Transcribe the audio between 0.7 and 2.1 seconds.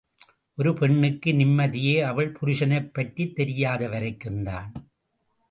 பெண்ணுக்கு நிம்மதியே